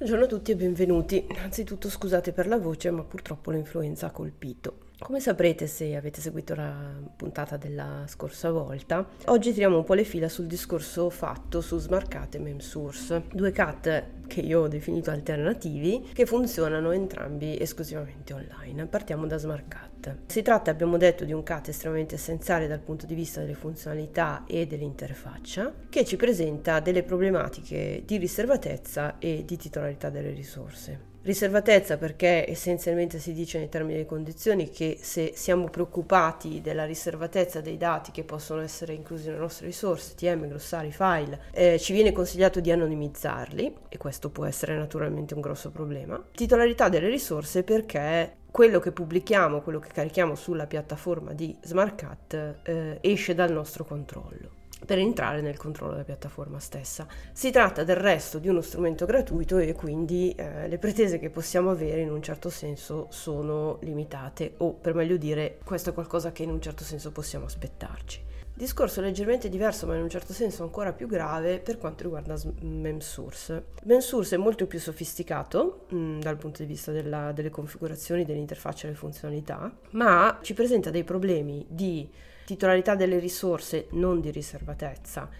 [0.00, 1.26] Buongiorno a tutti e benvenuti.
[1.42, 4.89] Anzitutto scusate per la voce, ma purtroppo l'influenza ha colpito.
[5.00, 6.76] Come saprete se avete seguito la
[7.16, 12.34] puntata della scorsa volta, oggi tiriamo un po' le fila sul discorso fatto su Smart
[12.34, 18.86] e MemSource, due cat che io ho definito alternativi che funzionano entrambi esclusivamente online.
[18.86, 23.14] Partiamo da Smart Si tratta, abbiamo detto, di un cat estremamente essenziale dal punto di
[23.14, 30.10] vista delle funzionalità e dell'interfaccia, che ci presenta delle problematiche di riservatezza e di titolarità
[30.10, 31.09] delle risorse.
[31.22, 37.60] Riservatezza perché essenzialmente si dice nei termini delle condizioni che se siamo preoccupati della riservatezza
[37.60, 42.12] dei dati che possono essere inclusi nelle nostre risorse, TM, glossari, file, eh, ci viene
[42.12, 46.22] consigliato di anonimizzarli e questo può essere naturalmente un grosso problema.
[46.32, 52.98] Titolarità delle risorse perché quello che pubblichiamo, quello che carichiamo sulla piattaforma di SmartCat eh,
[53.02, 57.06] esce dal nostro controllo per entrare nel controllo della piattaforma stessa.
[57.32, 61.70] Si tratta del resto di uno strumento gratuito e quindi eh, le pretese che possiamo
[61.70, 66.42] avere in un certo senso sono limitate o per meglio dire questo è qualcosa che
[66.42, 68.28] in un certo senso possiamo aspettarci.
[68.60, 73.68] Discorso leggermente diverso ma in un certo senso ancora più grave per quanto riguarda MemSource.
[73.84, 78.82] MemSource è molto più sofisticato mh, mm, dal punto di vista della, delle configurazioni, dell'interfaccia
[78.82, 82.06] e delle funzionalità, ma ci presenta dei problemi di
[82.44, 85.30] titolarità delle risorse, non di riservatezza,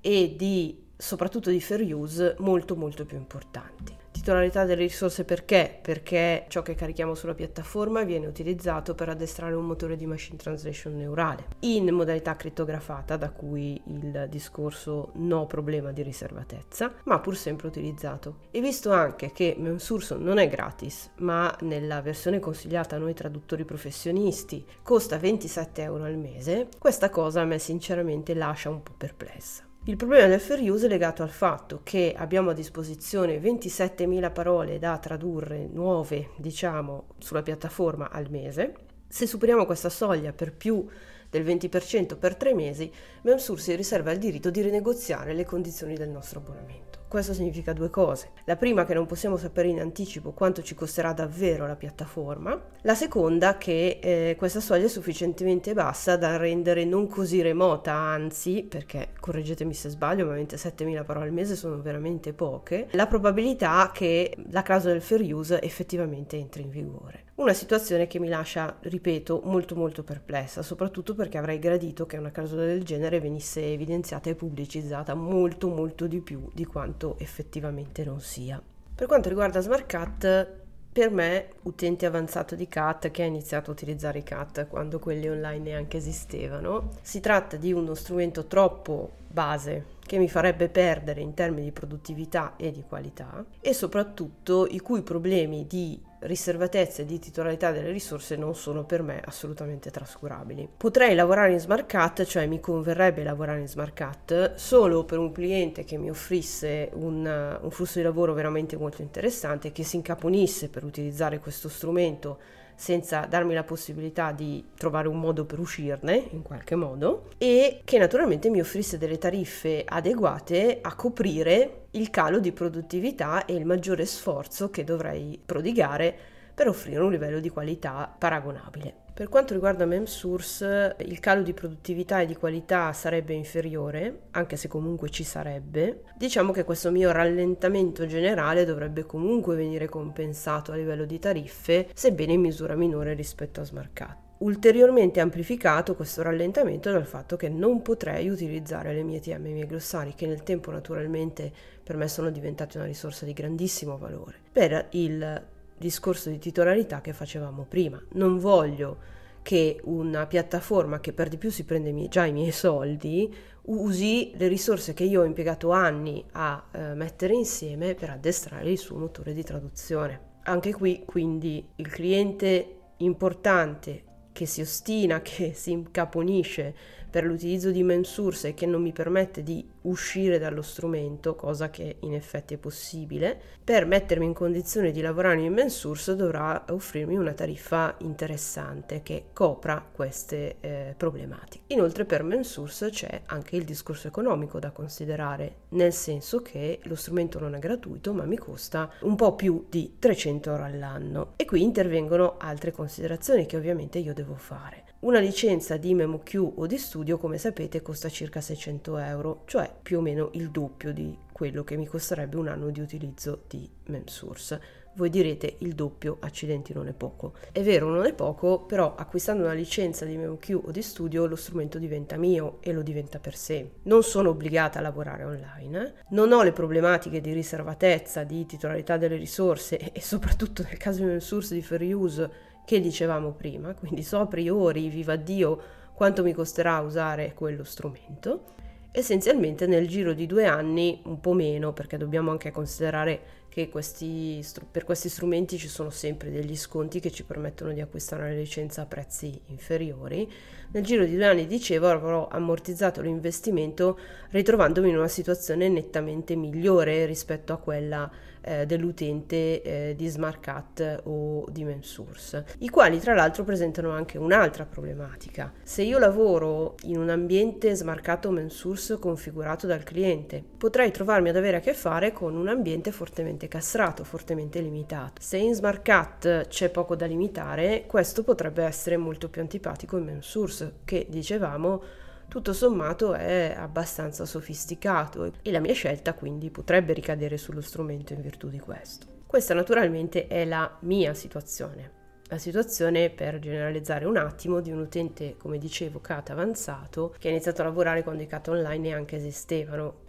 [0.00, 5.78] e di soprattutto di fair use molto molto più importanti titolarità delle risorse perché?
[5.82, 10.96] Perché ciò che carichiamo sulla piattaforma viene utilizzato per addestrare un motore di machine translation
[10.96, 17.66] neurale in modalità crittografata, da cui il discorso no problema di riservatezza, ma pur sempre
[17.66, 18.38] utilizzato.
[18.50, 23.66] E visto anche che MemSource non è gratis, ma nella versione consigliata a noi traduttori
[23.66, 29.64] professionisti costa 27 euro al mese, questa cosa a me sinceramente lascia un po' perplessa.
[29.86, 34.78] Il problema del fair use è legato al fatto che abbiamo a disposizione 27.000 parole
[34.78, 38.72] da tradurre nuove, diciamo, sulla piattaforma al mese.
[39.06, 40.86] Se superiamo questa soglia per più
[41.28, 42.90] del 20% per tre mesi,
[43.24, 47.03] MemSource riserva il diritto di rinegoziare le condizioni del nostro abbonamento.
[47.14, 48.30] Questo significa due cose.
[48.44, 52.60] La prima che non possiamo sapere in anticipo quanto ci costerà davvero la piattaforma.
[52.80, 58.66] La seconda che eh, questa soglia è sufficientemente bassa da rendere non così remota, anzi,
[58.68, 64.36] perché correggetemi se sbaglio, ma 27.000 parole al mese sono veramente poche, la probabilità che
[64.50, 67.26] la clausola del fair use effettivamente entri in vigore.
[67.36, 72.30] Una situazione che mi lascia, ripeto, molto molto perplessa, soprattutto perché avrei gradito che una
[72.30, 78.20] clausola del genere venisse evidenziata e pubblicizzata molto molto di più di quanto effettivamente non
[78.20, 78.62] sia.
[78.94, 80.62] Per quanto riguarda SmartCat,
[80.92, 85.28] per me, utente avanzato di CAT che ha iniziato a utilizzare i CAT quando quelli
[85.28, 91.34] online neanche esistevano, si tratta di uno strumento troppo base che mi farebbe perdere in
[91.34, 97.18] termini di produttività e di qualità e soprattutto i cui problemi di riservatezza e di
[97.18, 100.68] titolarità delle risorse non sono per me assolutamente trascurabili.
[100.76, 105.32] Potrei lavorare in Smart Cut, cioè mi converrebbe lavorare in Smart Cut solo per un
[105.32, 110.68] cliente che mi offrisse un, un flusso di lavoro veramente molto interessante, che si incaponisse
[110.68, 112.38] per utilizzare questo strumento
[112.74, 117.98] senza darmi la possibilità di trovare un modo per uscirne in qualche modo e che
[117.98, 124.04] naturalmente mi offrisse delle tariffe adeguate a coprire il calo di produttività e il maggiore
[124.04, 126.14] sforzo che dovrei prodigare
[126.54, 129.03] per offrire un livello di qualità paragonabile.
[129.14, 134.66] Per quanto riguarda MemSource, il calo di produttività e di qualità sarebbe inferiore, anche se
[134.66, 136.02] comunque ci sarebbe.
[136.16, 142.32] Diciamo che questo mio rallentamento generale dovrebbe comunque venire compensato a livello di tariffe, sebbene
[142.32, 148.28] in misura minore rispetto a SmartCat ulteriormente amplificato questo rallentamento dal fatto che non potrei
[148.28, 151.52] utilizzare le mie TM e i miei glossari, che nel tempo naturalmente
[151.82, 157.12] per me sono diventati una risorsa di grandissimo valore, per il discorso di titolarità che
[157.12, 158.02] facevamo prima.
[158.12, 159.12] Non voglio
[159.42, 163.32] che una piattaforma che per di più si prende già i miei soldi
[163.66, 168.78] usi le risorse che io ho impiegato anni a eh, mettere insieme per addestrare il
[168.78, 170.32] suo motore di traduzione.
[170.44, 176.74] Anche qui quindi il cliente importante che si ostina, che si incaponisce
[177.14, 181.98] per l'utilizzo di MemSource e che non mi permette di uscire dallo strumento, cosa che
[182.00, 187.32] in effetti è possibile, per mettermi in condizione di lavorare in MemSource dovrà offrirmi una
[187.32, 191.66] tariffa interessante che copra queste eh, problematiche.
[191.68, 197.38] Inoltre per MemSource c'è anche il discorso economico da considerare, nel senso che lo strumento
[197.38, 201.62] non è gratuito ma mi costa un po' più di 300 euro all'anno e qui
[201.62, 204.82] intervengono altre considerazioni che ovviamente io devo fare.
[205.04, 209.98] Una licenza di MemoQ o di studio, come sapete, costa circa 600 euro, cioè più
[209.98, 214.82] o meno il doppio di quello che mi costerebbe un anno di utilizzo di MemSource.
[214.96, 217.34] Voi direte il doppio, accidenti non è poco.
[217.50, 221.34] È vero, non è poco, però acquistando una licenza di MemoQ o di studio lo
[221.34, 223.72] strumento diventa mio e lo diventa per sé.
[223.82, 229.16] Non sono obbligata a lavorare online, non ho le problematiche di riservatezza, di titolarità delle
[229.16, 232.30] risorse e soprattutto nel caso di MemSource di fair use
[232.64, 238.52] che dicevamo prima, quindi so a priori, viva Dio, quanto mi costerà usare quello strumento.
[238.90, 243.20] Essenzialmente nel giro di due anni, un po' meno, perché dobbiamo anche considerare
[243.54, 248.28] che questi, per questi strumenti ci sono sempre degli sconti che ci permettono di acquistare
[248.28, 250.28] la licenza a prezzi inferiori.
[250.72, 253.96] Nel giro di due anni, dicevo, avrò ammortizzato l'investimento
[254.30, 258.10] ritrovandomi in una situazione nettamente migliore rispetto a quella
[258.44, 264.66] eh, dell'utente eh, di SmartCat o di MemSource, i quali tra l'altro presentano anche un'altra
[264.66, 265.52] problematica.
[265.62, 271.36] Se io lavoro in un ambiente SmartCat o MemSource configurato dal cliente, potrei trovarmi ad
[271.36, 275.20] avere a che fare con un ambiente fortemente castrato, fortemente limitato.
[275.20, 280.80] Se in SmartCat c'è poco da limitare, questo potrebbe essere molto più antipatico in MemSource,
[280.84, 281.82] che dicevamo
[282.28, 288.22] tutto sommato è abbastanza sofisticato e la mia scelta quindi potrebbe ricadere sullo strumento in
[288.22, 289.06] virtù di questo.
[289.26, 292.02] Questa naturalmente è la mia situazione.
[292.28, 297.30] La situazione, per generalizzare un attimo, di un utente, come dicevo, CAT avanzato, che ha
[297.30, 300.03] iniziato a lavorare quando i CAT online neanche esistevano,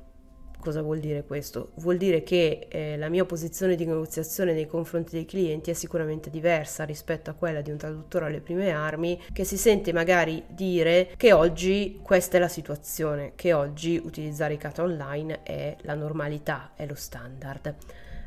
[0.65, 1.73] Cosa vuol dire questo?
[1.75, 6.31] Vuol dire che eh, la mia posizione di negoziazione nei confronti dei clienti è sicuramente
[6.31, 11.11] diversa rispetto a quella di un traduttore alle prime armi che si sente magari dire
[11.17, 16.71] che oggi questa è la situazione, che oggi utilizzare i CAT online è la normalità,
[16.75, 17.75] è lo standard.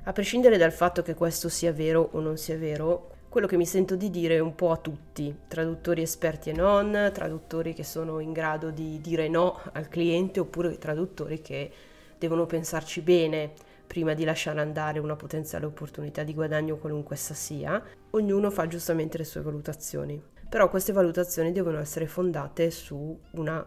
[0.05, 3.67] A prescindere dal fatto che questo sia vero o non sia vero, quello che mi
[3.67, 8.31] sento di dire un po' a tutti, traduttori esperti e non, traduttori che sono in
[8.31, 11.73] grado di dire no al cliente oppure traduttori che
[12.19, 13.53] devono pensarci bene
[13.87, 19.19] prima di lasciare andare una potenziale opportunità di guadagno qualunque essa sia, ognuno fa giustamente
[19.19, 20.23] le sue valutazioni.
[20.49, 23.67] Però queste valutazioni devono essere fondate su una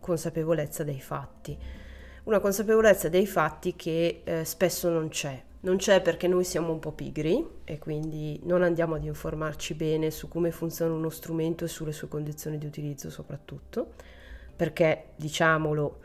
[0.00, 1.56] consapevolezza dei fatti.
[2.24, 5.42] Una consapevolezza dei fatti che eh, spesso non c'è.
[5.60, 10.10] Non c'è perché noi siamo un po' pigri e quindi non andiamo ad informarci bene
[10.10, 13.94] su come funziona uno strumento e sulle sue condizioni di utilizzo soprattutto,
[14.54, 16.00] perché diciamolo,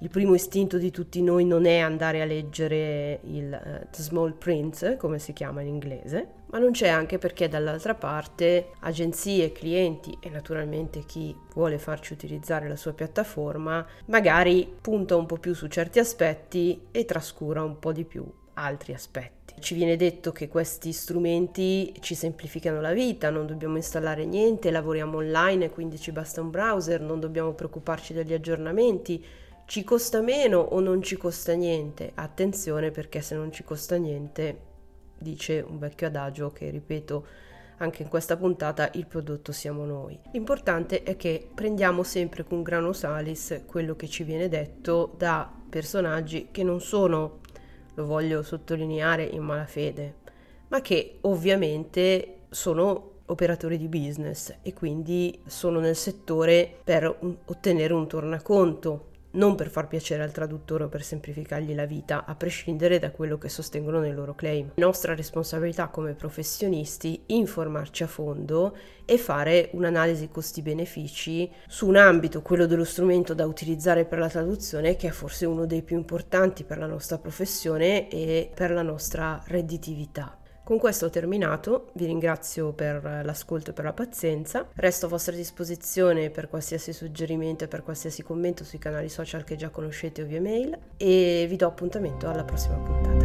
[0.00, 4.96] il primo istinto di tutti noi non è andare a leggere il uh, small print,
[4.96, 10.28] come si chiama in inglese, ma non c'è anche perché dall'altra parte agenzie, clienti e
[10.28, 15.98] naturalmente chi vuole farci utilizzare la sua piattaforma magari punta un po' più su certi
[15.98, 19.54] aspetti e trascura un po' di più altri aspetti.
[19.58, 25.16] Ci viene detto che questi strumenti ci semplificano la vita, non dobbiamo installare niente, lavoriamo
[25.16, 29.24] online, quindi ci basta un browser, non dobbiamo preoccuparci degli aggiornamenti
[29.66, 32.12] ci costa meno o non ci costa niente?
[32.14, 34.58] Attenzione perché se non ci costa niente,
[35.18, 37.26] dice un vecchio adagio che ripeto
[37.78, 40.16] anche in questa puntata, il prodotto siamo noi.
[40.32, 46.48] L'importante è che prendiamo sempre con grano salis quello che ci viene detto da personaggi
[46.52, 47.40] che non sono,
[47.94, 50.14] lo voglio sottolineare, in malafede,
[50.68, 58.06] ma che ovviamente sono operatori di business e quindi sono nel settore per ottenere un
[58.06, 63.10] tornaconto non per far piacere al traduttore o per semplificargli la vita, a prescindere da
[63.10, 64.72] quello che sostengono nei loro claim.
[64.76, 72.66] Nostra responsabilità come professionisti informarci a fondo e fare un'analisi costi-benefici su un ambito, quello
[72.66, 76.78] dello strumento da utilizzare per la traduzione, che è forse uno dei più importanti per
[76.78, 80.38] la nostra professione e per la nostra redditività.
[80.66, 85.32] Con questo ho terminato, vi ringrazio per l'ascolto e per la pazienza, resto a vostra
[85.32, 90.26] disposizione per qualsiasi suggerimento e per qualsiasi commento sui canali social che già conoscete o
[90.26, 93.15] via mail e vi do appuntamento alla prossima puntata.